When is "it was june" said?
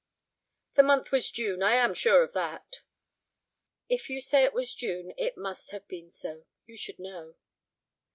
4.43-5.13